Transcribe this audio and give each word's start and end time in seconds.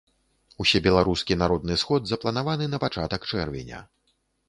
Усебеларускі 0.63 1.37
народны 1.43 1.79
сход 1.83 2.01
запланаваны 2.15 2.71
на 2.75 2.83
пачатак 2.89 3.21
чэрвеня. 3.33 3.89